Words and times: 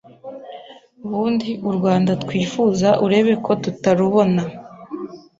ubundi 1.05 1.49
urwanda 1.69 2.11
twifuza 2.23 2.89
urebeko 3.05 3.49
tutarubona 3.63 4.41